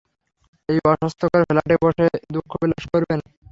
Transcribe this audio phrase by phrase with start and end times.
[0.69, 2.05] এই অস্বাস্থ্যকর ফ্ল্যাটে বসে বসে
[2.33, 3.19] দুঃখবিলাস করবেন?